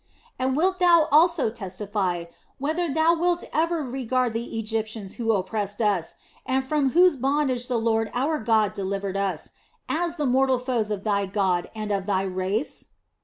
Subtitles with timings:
[0.39, 2.25] And wilt thou also testify
[2.57, 7.77] whether thou wilt ever regard the Egyptians who oppressed us, and from whose bondage the
[7.77, 9.51] Lord our God delivered us,
[9.87, 12.87] as the mortal foes of thy God and of thy race?"